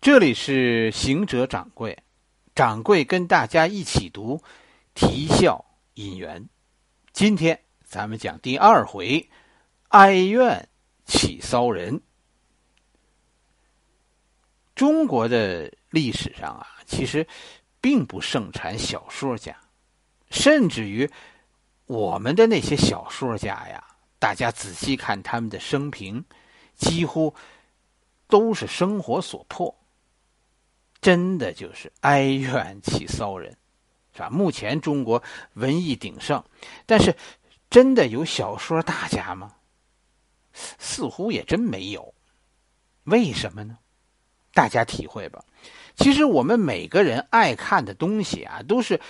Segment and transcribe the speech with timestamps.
[0.00, 1.94] 这里是行者掌柜，
[2.54, 4.38] 掌柜跟大家一起读
[4.94, 5.62] 《啼笑
[5.94, 6.42] 姻缘》。
[7.12, 9.28] 今天咱们讲第二回，
[9.88, 10.66] 哀怨
[11.04, 12.00] 起骚人。
[14.74, 17.26] 中国的历史上啊，其实
[17.78, 19.54] 并不盛产小说家，
[20.30, 21.06] 甚至于
[21.84, 23.84] 我们的那些小说家呀，
[24.18, 26.24] 大家仔细看他们的生平，
[26.74, 27.34] 几乎
[28.28, 29.76] 都是生活所迫。
[31.00, 33.56] 真的就是哀怨起骚人，
[34.12, 34.28] 是吧？
[34.30, 35.22] 目前中国
[35.54, 36.44] 文艺鼎盛，
[36.86, 37.16] 但是
[37.70, 39.54] 真的有小说大家吗？
[40.52, 42.12] 似乎也真没有。
[43.04, 43.78] 为什么呢？
[44.52, 45.44] 大家体会吧。
[45.96, 49.00] 其实我们每个人爱看的东西啊，都是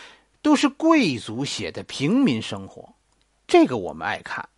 [0.42, 2.94] 都是贵族写的平民生活，
[3.46, 4.48] 这个我们爱看。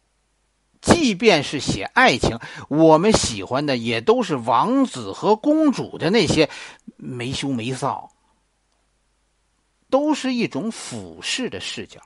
[0.83, 6.51] 即便是写爱情，我们喜欢的也都是王子和公主的那些
[6.97, 8.11] 没羞没臊，
[9.89, 12.01] 都是一种俯视的视角。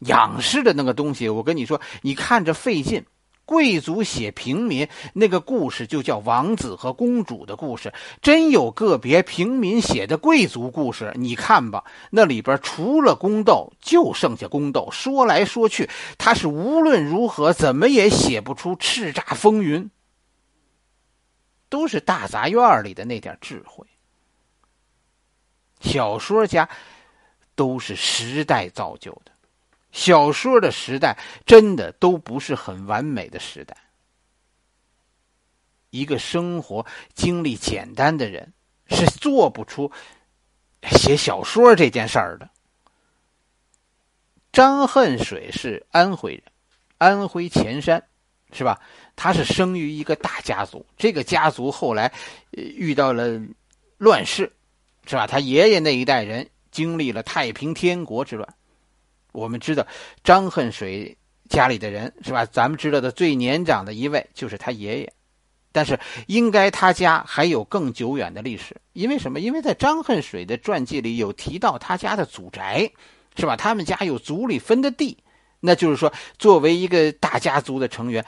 [0.00, 3.06] 仰视的那个东西，我跟你说，你看着费劲。
[3.46, 19.88] 贵族写平民那个故事就叫王子和公主的故事，真有个别平民写的贵族故事，你看吧，那里边除了宫斗就剩下宫斗，说来说去，他是无论如何怎么也写不出叱咤风云，
[21.68, 23.86] 都是大杂院里的那点智慧。
[25.80, 26.68] 小说家
[27.54, 29.35] 都是时代造就的。
[29.96, 33.74] 小说的时代真的都不是很完美的时代。
[35.88, 38.52] 一个生活经历简单的人
[38.90, 39.90] 是做不出
[40.90, 42.50] 写小说这件事儿的。
[44.52, 46.42] 张恨水是安徽人，
[46.98, 48.06] 安徽潜山，
[48.52, 48.78] 是吧？
[49.16, 52.12] 他是生于一个大家族，这个家族后来
[52.50, 53.40] 遇到了
[53.96, 54.52] 乱世，
[55.06, 55.26] 是吧？
[55.26, 58.46] 他爷爷那一代人经历了太平天国之乱。
[59.36, 59.86] 我们知道
[60.24, 61.14] 张恨水
[61.50, 62.46] 家里的人是吧？
[62.46, 65.12] 咱们知道的最年长的一位就是他爷爷，
[65.72, 68.74] 但是应该他家还有更久远的历史。
[68.94, 69.38] 因为什么？
[69.38, 72.90] 因为在张恨水的传记里有提到他家的祖宅，
[73.36, 73.56] 是吧？
[73.56, 75.18] 他们家有族里分的地，
[75.60, 78.24] 那就是说，作为一个大家族的成员，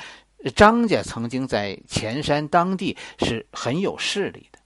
[0.54, 4.58] 张家曾经在前山当地是很有势力的。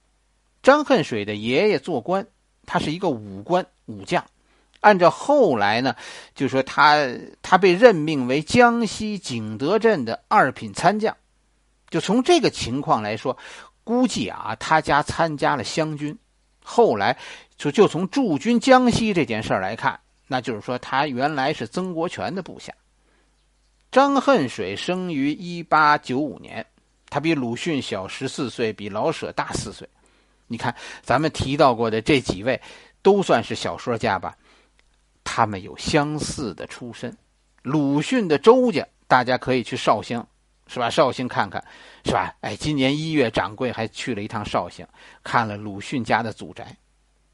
[0.60, 2.26] 张恨水的爷爷做官，
[2.66, 4.24] 他是一个武官武将。
[4.82, 5.97] 按照后来呢，
[6.34, 6.98] 就说他
[7.41, 11.16] 他被任命为江西景德镇的二品参将，
[11.88, 13.38] 就从这个情况来说，
[13.84, 16.19] 估计啊，他家参加了湘军，
[16.65, 17.16] 后来
[17.56, 22.75] 就就从驻军江西这件事来看，那就是说他原来是曾国荃的部下。
[23.92, 26.66] 张恨水生于一八九五年，
[27.09, 29.88] 他比鲁迅小十四岁，比老舍大四岁。
[30.48, 32.60] 你看咱们提到过的这几位，
[33.00, 34.37] 都算是小说家吧。
[35.25, 37.16] 他们有相似的出身，
[37.62, 40.25] 鲁迅的周家，大家可以去绍兴，
[40.66, 40.91] 是吧？
[40.91, 41.62] 绍兴看看，
[42.05, 42.34] 是吧？
[42.41, 44.87] 哎，今年一月，掌柜还去了一趟绍兴，
[45.22, 46.77] 看了鲁迅家的祖宅，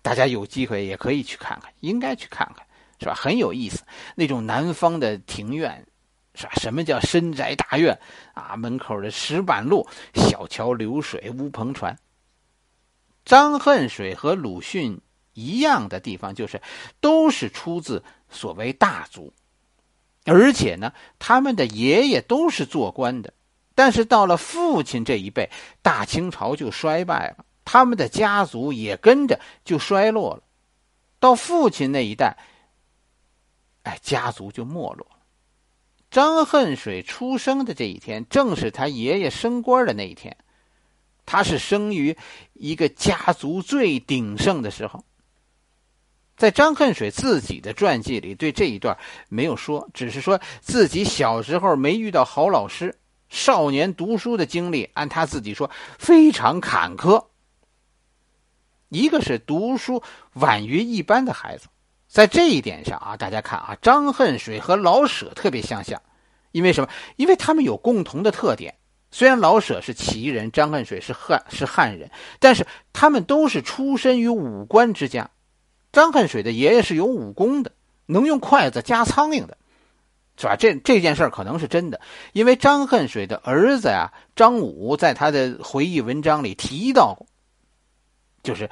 [0.03, 2.67] 大家有机会也可以去看看，应该去看看，
[3.01, 3.15] 是吧？
[3.15, 3.83] 很有意思，
[4.15, 5.85] 那种南方的庭院，
[6.35, 6.53] 是吧？
[6.57, 7.99] 什么叫深宅大院
[8.35, 8.55] 啊？
[8.57, 11.97] 门口的石板路、小桥流水、乌篷船。
[13.25, 15.01] 张恨水和鲁迅。
[15.39, 16.61] 一样的地方就是，
[17.01, 19.33] 都是出自所谓大族，
[20.25, 23.33] 而且呢，他们的爷爷都是做官的，
[23.75, 25.49] 但是到了父亲这一辈，
[25.81, 30.43] 大清朝就衰败了，他们的家族也跟着就衰落了。
[31.21, 32.37] 到父亲那一代，
[33.85, 35.07] 哎，家族就没落。
[36.11, 40.37] 张恨水出生的这一天，正是他爷爷升官的那一天，
[41.27, 42.17] 他是生于
[42.55, 45.05] 一个家族最鼎盛的时候。
[46.39, 48.97] 在张恨水自己的传记里，对这一段
[49.29, 52.97] 没有说，只是说自己小时候没遇到好老师，
[53.29, 55.69] 少年读书的经历，按他自己说
[55.99, 57.25] 非常坎坷。
[58.89, 60.01] 一个是读书
[60.35, 61.67] 晚于一般的孩子，
[62.07, 66.01] 在这一点上啊，大家看啊，张恨水和老舍特别相像，
[66.53, 66.89] 因为什么？
[67.17, 68.77] 因为他们有共同的特点。
[69.11, 72.09] 虽然老舍是旗人，张恨水是汉是汉人，
[72.39, 75.29] 但是他们都是出身于武官之家。
[75.99, 77.73] 张恨水的爷爷是有武功的，
[78.07, 79.59] 能用筷子夹苍蝇的，
[80.37, 80.55] 是吧？
[80.55, 82.01] 这这件事可能是真的，
[82.33, 87.27] 因为张恨水的儿子啊，张武在他的回忆文章里提到过，
[88.45, 88.71] 就是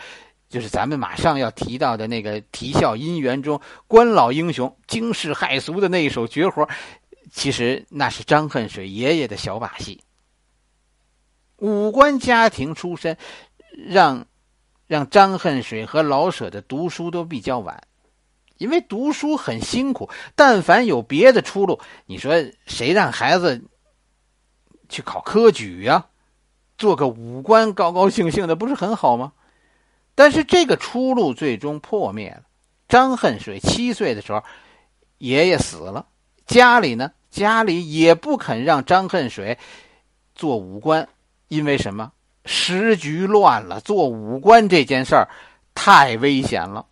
[0.49, 6.69] 就是咱们马上要提到的那个《啼笑姻缘》中关老英雄惊世骇俗的那一手绝活，
[7.33, 10.01] 其实那是张恨水爷爷的小把戏。
[11.57, 13.17] 武官家庭出身，
[13.89, 14.29] 让
[14.87, 17.83] 让张恨水和老舍的读书都比较晚，
[18.59, 20.09] 因为读书很辛苦。
[20.35, 22.33] 但凡有别的出路，你说
[22.67, 23.65] 谁让孩子
[24.89, 26.07] 去考科举呀？
[26.79, 29.33] 做个武官，高高兴兴的，不是很好吗？
[30.15, 32.43] 但是这个出路最终破灭了。
[32.89, 34.45] 张恨水七岁的时候，
[35.19, 36.07] 爷爷死了，
[36.47, 39.59] 家里呢，家里也不肯让张恨水
[40.35, 41.09] 做武官，
[41.49, 42.13] 因为什么？
[42.47, 45.29] 时局乱了，做武官这件事儿
[45.75, 46.87] 太危险了。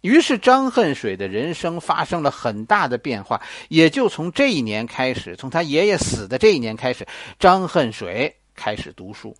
[0.00, 7.06] 于是张恨水的人生发生了很大的变化，也就从这一年开始，从他爷爷死的这一年开始，
[7.38, 8.34] 张恨水。
[8.60, 9.36] 开始读书。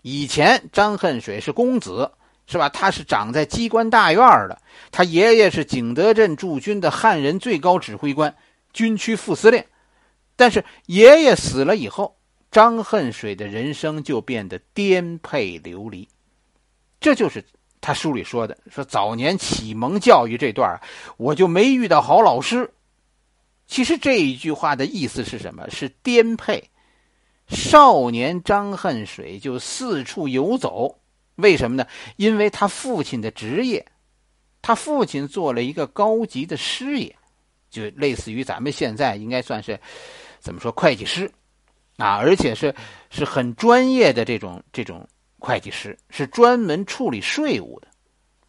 [0.00, 2.10] 以前张恨水是公子，
[2.46, 2.66] 是吧？
[2.70, 4.58] 他是长在机关大院的，
[4.90, 8.34] 他爷爷是景德镇驻军的汉人最高指挥官、
[8.72, 9.62] 军区副司令。
[10.34, 12.16] 但是爷爷死了以后，
[12.54, 16.08] 张恨水的人生就变得颠沛流离。
[17.00, 17.44] 这就是
[17.80, 20.80] 他书里说的：“说早年启蒙教育这段
[21.16, 22.72] 我就没遇到好老师。”
[23.66, 25.68] 其实这一句话的意思是什么？
[25.68, 26.62] 是颠沛。
[27.48, 31.00] 少年张恨水就四处游走，
[31.34, 31.84] 为什么呢？
[32.14, 33.84] 因为他父亲的职业，
[34.62, 37.16] 他父亲做了一个高级的师爷，
[37.68, 39.76] 就类似于咱们现在应该算是
[40.38, 41.28] 怎么说会计师
[41.96, 42.74] 啊，而且是
[43.10, 45.08] 是很专业的这种这种
[45.38, 47.88] 会计师，是专门处理税务的。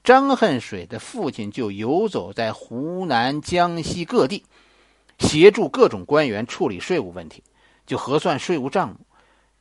[0.03, 4.43] 张恨水的父亲就游走在湖南、江西各地，
[5.19, 7.43] 协助各种官员处理税务问题。
[7.85, 8.95] 就核算税务账目，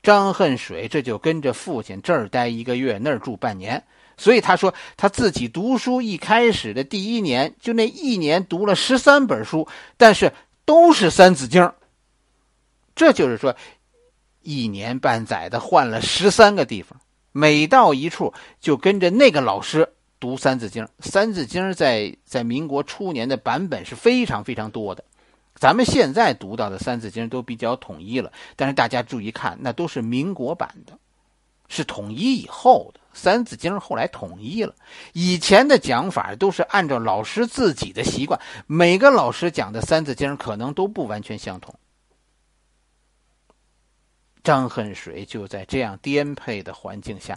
[0.02, 3.82] 张恨水这就跟着父亲这儿待一个月，那儿住半年。
[4.16, 9.66] 所以他说他自己读书一开始的第一年，就那一年读了十三本书，
[9.96, 10.32] 但是
[10.64, 11.62] 都是《三字经》。
[12.94, 13.56] 这就是说，
[14.44, 17.00] 一年半载的换了十三个地方，
[17.32, 20.84] 每到一处就跟着那个老师读《三字经》。
[21.00, 25.02] 《三字经》在在民国初年的版本是非常非常多的。
[25.56, 30.98] 咱们现在读到的《三字经》都比较统一了，但是大家注意看，那都是民国版的，
[31.68, 33.72] 是统一以后的《三字经》。
[33.78, 34.74] 后来统一了，
[35.12, 41.74] 以前的讲法都是按照老师自己的习惯，每个老师讲的《三字经》可能都不完全相同。
[44.44, 47.36] 张恨水就在这样颠沛的环境下，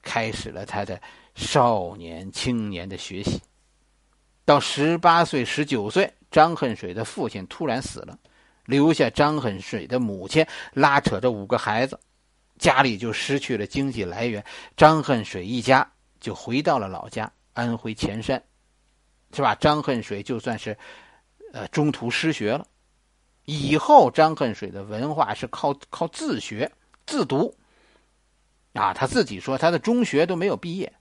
[0.00, 0.98] 开始了他的
[1.34, 3.42] 少年青年的学习，
[4.44, 6.10] 到十八岁、十九岁。
[6.30, 8.18] 张恨水的父亲突然死了，
[8.64, 11.96] 留下张恨水的母亲拉扯着五个孩子，
[12.58, 14.44] 家里就失去了经济来源。
[14.76, 18.42] 张恨水一家就回到了老家安徽潜山，
[19.32, 19.54] 是吧？
[19.54, 20.76] 张恨水就算是，
[21.52, 22.66] 呃，中途失学了。
[23.44, 26.72] 以后张恨水的文化是靠靠自学
[27.06, 27.54] 自读，
[28.72, 30.92] 啊，他自己说他的中学都没有毕业。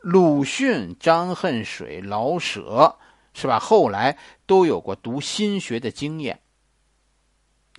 [0.00, 2.96] 鲁迅、张恨水、老舍。
[3.38, 3.58] 是吧？
[3.58, 6.40] 后来都有过读心学的经验，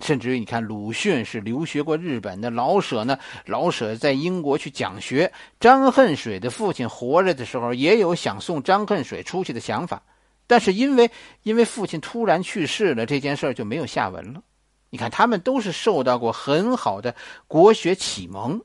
[0.00, 5.32] 甚至于你看，鲁迅是留学过日本的，老舍呢，老舍在英国去讲学。
[5.58, 10.00] 张恨水的父亲活着的时候，也有想送张恨水出去的想法，
[10.48, 11.08] 但是因为
[11.44, 14.42] 因为父亲突然去世了，这件事就没有下文了。
[14.90, 17.14] 你看，他们都是受到过很好的
[17.46, 18.60] 国学启蒙。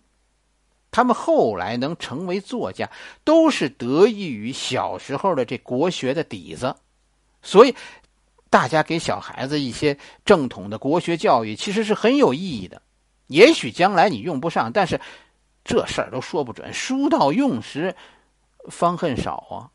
[0.90, 2.90] 他们后来能成为作家，
[3.24, 6.76] 都是得益于小时候的这国学的底子。
[7.42, 7.76] 所以，
[8.50, 12.82] 大家给小孩子一些正统的国学教育，其实是很有意义的。
[13.28, 15.02] 也许将来你用不上，但是
[15.66, 16.72] 这事儿都说不准。
[16.72, 17.96] 书到用时
[18.70, 19.74] 方恨少啊。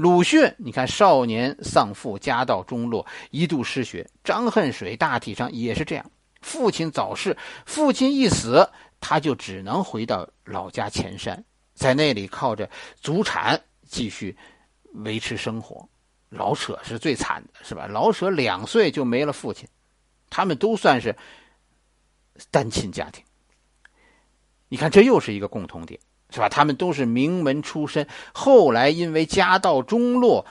[0.00, 4.08] 鲁迅，你看少年丧父，家道中落，一度失学。
[4.24, 8.66] 张恨水大体上也是这样，父亲早逝，父亲一死。
[8.98, 14.34] 他就只能回到老家前山，在那里靠着祖产继续
[14.94, 15.86] 维持生活。
[16.30, 17.86] 老舍是最惨的，是吧？
[17.86, 19.68] 老舍两岁就没了父亲，
[20.30, 21.14] 他们都算是
[22.50, 23.22] 单亲家庭。
[24.68, 26.00] 你看，这又是一个共同点，
[26.32, 26.48] 是吧？
[26.48, 30.46] 他们都是名门出身，后来因为家道中落，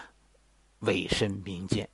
[0.79, 1.89] 委身民间，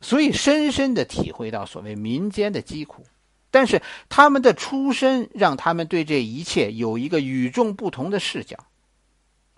[0.00, 3.04] 所以深深的体会到所谓民间的疾苦。
[3.50, 8.56] 但是他们的出身让他们对这一切有一个与众不同的视角，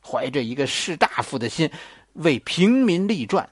[0.03, 1.71] 怀着一个士大夫的心
[2.15, 3.49] 为平民立传，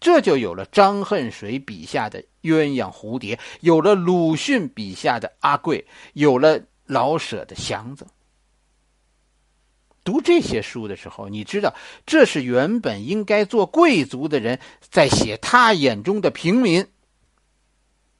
[0.00, 8.06] 这就有了张恨水笔下的鸳鸯蝴蝶，有了鲁迅笔下的阿贵，有了老舍的祥子。
[10.10, 11.72] 读这些书的时候，你知道
[12.04, 16.84] 这是原本应该做贵族的人在写他眼中的平民。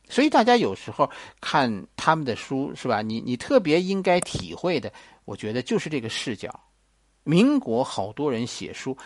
[0.08, 3.02] 所以大家有时候看他们的书，是吧？
[3.02, 4.92] 你你特别应该体会的，
[5.24, 6.48] 我觉得就是这个视角。
[7.24, 8.96] 民国好多人写书，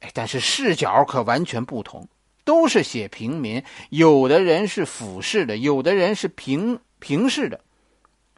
[0.00, 2.08] 哎，但是视角可完全不同，
[2.42, 7.60] 都是写平民，有的人是俯视的，有的人是平平视的，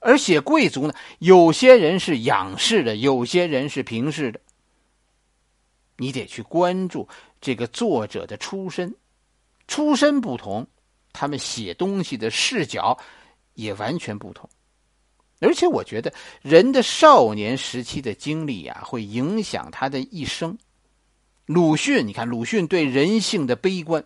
[0.05, 4.39] 而写贵族呢，有些人是仰视的，有些人是平视的。
[5.97, 7.09] 你得去关注
[7.41, 8.95] 这个作者的出身，
[9.67, 10.67] 出身不同。
[11.11, 12.99] 他们写东西的视角
[13.55, 14.51] 也完全不同，
[15.41, 20.59] 而且我觉得人的少年时期的经历啊，会影响他的一生。
[21.47, 24.05] 鲁迅，你看鲁迅对人性的悲观，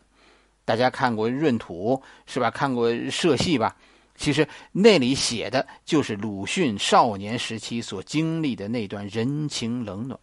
[0.67, 2.02] 大家看过《闰土》
[2.33, 2.50] 是吧？
[2.50, 3.75] 看过《社戏》吧？
[4.18, 10.18] 其实那里写的就是鲁迅少年时期所经历的那段人情冷暖。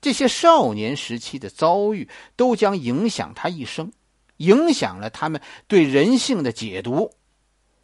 [0.00, 3.92] 这些少年时期的遭遇，都将影响他一生。
[4.38, 7.10] 影响了他们对人性的解读。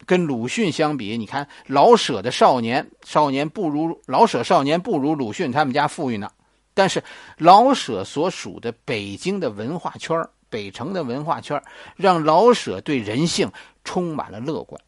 [0.05, 6.31] 跟鲁迅相比，你看老舍的少年，少年不如老舍少年不如鲁迅他们家富裕呢。
[6.73, 7.03] 但是
[7.37, 10.17] 老舍所属的北京的文化圈
[10.49, 11.61] 北城的文化圈
[11.95, 13.51] 让老舍对人性
[13.85, 14.81] 充满了乐观。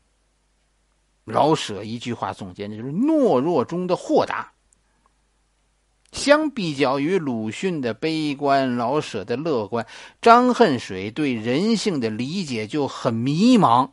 [1.24, 4.52] 老舍一句话总结，那就是懦弱中的豁达。
[6.14, 9.86] 相比较于鲁迅的悲观，老舍的乐观，
[10.22, 13.92] 张恨水对人性的理解就很迷茫。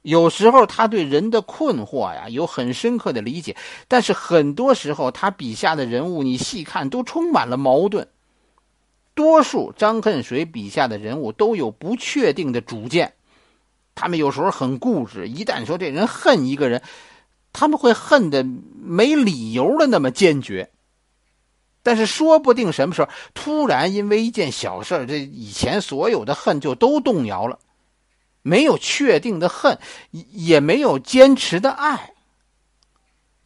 [0.00, 3.56] 有时候他对人的困惑呀有很深刻的理解，
[3.88, 8.08] 但是很多时候他笔下的人物，你细看都充满了矛盾。
[9.14, 13.12] 多数张恨水笔下的人物都有不确定的主见，
[14.00, 15.26] 他们有时候很固执。
[15.26, 16.80] 一旦说这人恨一个人，
[17.52, 18.46] 他们会恨的
[18.80, 20.70] 没理由的那么坚决。
[21.82, 27.58] 但是说不定什么时候突然因为一件小事这以前所有的恨就都动摇了，
[28.42, 29.76] 没有确定的恨，
[30.12, 32.12] 也没有坚持的爱。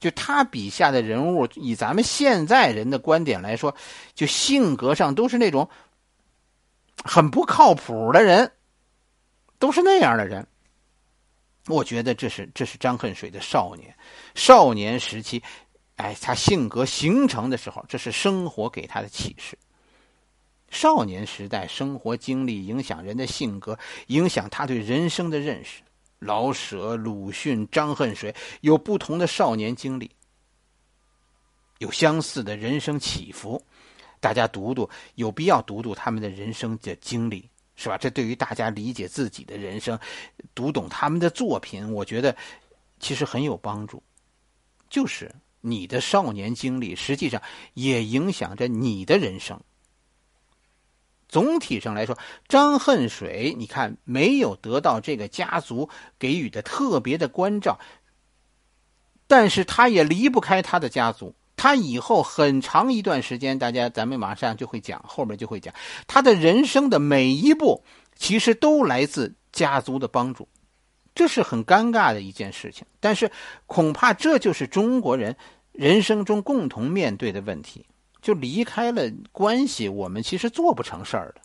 [0.00, 3.75] 就他笔下的人物，以咱们现在人的观点来说，
[4.14, 5.71] 就性格上都是那种
[7.04, 8.52] 很不靠谱的人，
[9.62, 10.45] 都是那样的人。
[11.69, 13.97] 我觉得这是这是张恨水的少年，
[14.35, 15.40] 少年时期。
[15.95, 19.57] 哎，他性格形成的时候，这是生活给他的启示。
[20.69, 23.78] 少年时代生活经历影响人的性格，
[24.09, 25.83] 影响他对人生的认识。
[26.19, 30.11] 老舍、鲁迅、张恨水有不同的少年经历，
[31.78, 33.62] 有相似的人生起伏。
[34.19, 37.99] 大家读读，有必要读读他们的人生的经历，是吧？
[37.99, 39.99] 这对于大家理解自己的人生，
[40.55, 42.37] 读懂他们的作品，我觉得
[43.00, 44.02] 其实很有帮助。
[44.88, 45.31] 就是。
[45.64, 47.41] 你的少年经历实际上
[47.75, 49.61] 也影响着你的人生。
[51.29, 55.88] 总体上来说，张恨水，你看没有得到这个家族
[56.19, 57.79] 给予的特别的关照，
[59.29, 61.33] 但是他也离不开他的家族。
[61.56, 65.73] 他以后很长一段时间，大家咱们马上就会讲，后面就会讲
[66.06, 67.85] 他的人生的每一步，
[68.16, 70.49] 其实都来自家族的帮助。
[71.14, 73.30] 这是很尴尬的一件事情，但是
[73.66, 75.37] 恐怕这就是中国人
[75.73, 77.87] 人生中共同面对的问题。
[78.23, 81.40] 就离开了关系，我们其实做不成事儿的，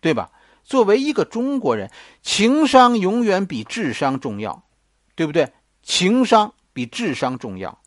[0.00, 0.30] 对吧？
[0.62, 1.90] 作为一个中国人，
[2.22, 4.62] 情商永远比智商重要，
[5.16, 5.52] 对不对？
[5.82, 7.79] 情商比智商重要。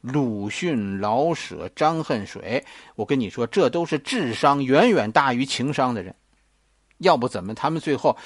[0.00, 2.64] 鲁迅、老舍、张恨水，
[2.96, 6.14] 我跟你说，这都是智商远远大于情商的人，
[6.98, 8.16] 要不怎么他们最后？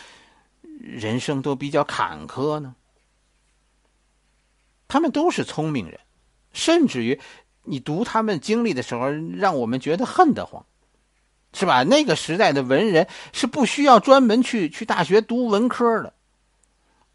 [0.81, 2.75] 人生都比较坎坷呢。
[4.88, 5.99] 他们都是聪明人，
[6.52, 7.19] 甚至于
[7.62, 10.66] 你读他们经历的时候，让我们觉得恨得慌，
[11.52, 11.85] 是吧？
[11.85, 16.12] 那个时代的文人是不需要专门去去大学读文科的。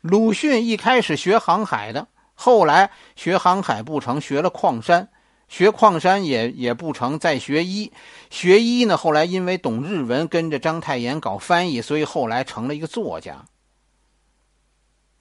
[0.01, 2.07] 鲁迅一开始学航海的，
[2.41, 5.09] 后来学航海不成，学了矿山。
[5.49, 7.91] 学矿山也也不成，再学医，
[8.29, 13.43] 学医呢，后来因为懂日文，跟着章太炎搞翻译，所以后来成了一个作家。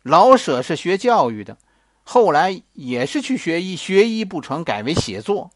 [0.05, 1.59] 老舍是学教育的，
[2.05, 5.51] 后来也是去学医，学医不成，改为写作。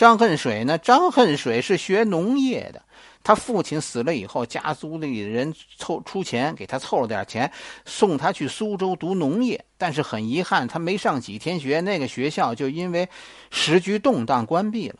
[0.00, 2.82] 张恨水呢，张恨水是学农业的。
[3.22, 7.52] 他父亲死了以后，家族里的人凑出钱给他凑了点钱，
[7.84, 9.62] 送他去苏州读农业。
[9.76, 13.06] 但是很遗憾，他没上几天学，那个学校就因为
[13.50, 14.96] 时局动荡关闭了。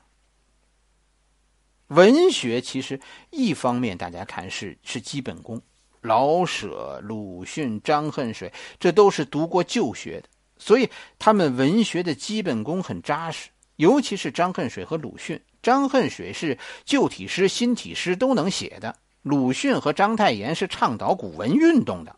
[1.86, 5.62] 文学其实一方面大家看是是基本功，
[6.02, 10.28] 老舍、鲁迅、张恨水这都是读过旧学的，
[10.58, 13.48] 所以他们文学的基本功很扎实。
[13.80, 15.40] 尤其是张恨水和鲁迅。
[15.62, 22.14] 张恨水是旧体诗、新体诗都能写的，鲁迅和章太炎是倡导古文运动的，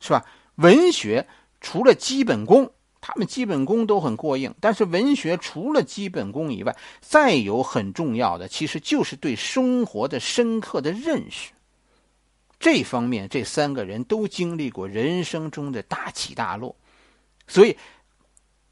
[0.00, 0.24] 是吧？
[0.54, 1.26] 文学
[1.60, 11.52] 除了基本功，他们基本功都很过硬，但是文学除了基本功以外，再有很重要的，其实就是对生活的深刻的认识。
[12.58, 16.76] 这方面，这三个人都经历过人生中的大起大落，
[17.46, 17.76] 所以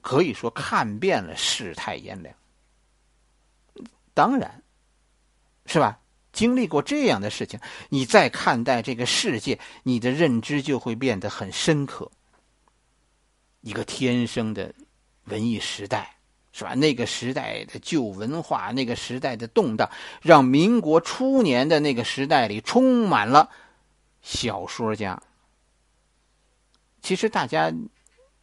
[0.01, 2.35] 可以说看遍了世态炎凉。
[4.15, 4.63] 当然，
[5.67, 5.99] 是吧？
[6.33, 12.11] 经历过这样的事情，你再看待这个世界，你的认知就会变得很深刻。
[13.63, 14.73] 一个天生的
[15.25, 16.17] 文艺时代，
[16.53, 16.75] 是吧？
[16.75, 19.91] 那个时代的旧文化，那个时代的动荡，
[20.23, 23.51] 让民国初年的那个时代里充满了。
[24.23, 25.21] 小说家，
[27.03, 27.73] 其实大家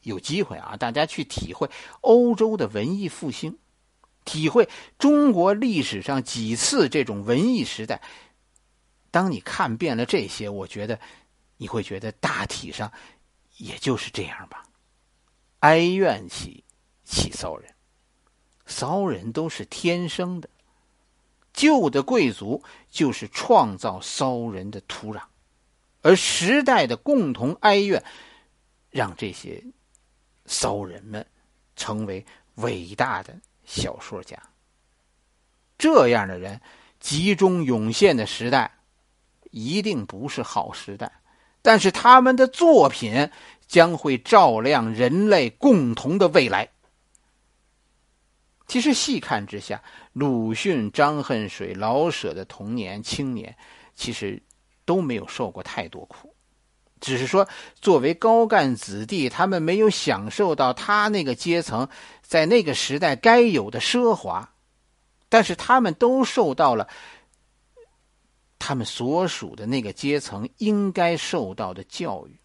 [0.07, 1.69] 有机会啊，大家去体会
[2.01, 3.57] 欧洲的文艺复兴，
[4.25, 8.01] 体会中国历史上几次这种文艺时代。
[9.11, 10.99] 当你看遍了这些，我觉得
[11.57, 12.91] 你会觉得大体上
[13.57, 14.63] 也就是这样吧。
[15.59, 16.63] 哀怨起
[17.03, 17.73] 起骚人，
[18.65, 20.49] 骚人都是天生的，
[21.53, 25.21] 旧的贵族就是创造骚人的土壤。
[26.03, 28.03] 而时代的共同哀怨，
[28.91, 29.63] 让这些
[30.47, 31.23] 骚人们
[31.75, 32.25] 成为
[32.55, 34.41] 伟大的小说家。
[35.77, 36.59] 这样的人
[36.99, 38.79] 集中涌现的时代，
[39.51, 41.11] 一定不是好时代。
[41.61, 43.29] 但是他们的作品
[43.67, 46.69] 将会照亮人类共同的未来。
[48.67, 53.55] 其实细看之下，鲁迅、张恨水、老舍的童年、青年，
[53.93, 54.41] 其实。
[54.87, 56.33] 都没有受过太多苦，
[56.99, 57.47] 只是说
[57.79, 61.87] 作为高干子弟，他们没有享受到他那个阶层
[62.21, 64.53] 在那个时代该有的奢华，
[65.29, 66.87] 但是他们都受到了
[68.59, 72.35] 他们所属的那个阶层应该受到的教育，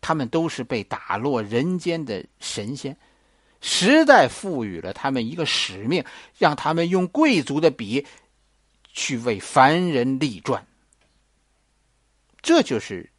[0.00, 2.96] 他们都是被打落人间的神仙，
[3.60, 6.02] 时代赋予了他们一个使命，
[6.38, 8.06] 让他们用贵族的笔
[8.92, 10.66] 去为凡人立传。
[12.40, 13.11] 这就是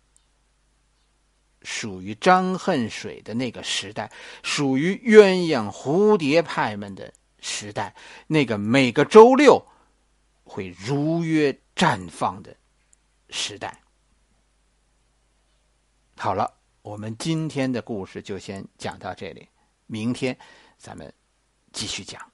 [1.63, 4.12] 属于张恨水的那个时代，
[4.43, 7.95] 属于鸳鸯蝴蝶派们的时代，
[8.28, 9.65] 那个每个周六
[10.43, 12.56] 会如约绽放的
[13.30, 13.82] 时代。
[16.17, 19.47] 好了，我们今天的故事就先讲到这里，
[19.88, 20.38] 明天
[20.78, 21.12] 咱们
[21.71, 22.32] 继续讲。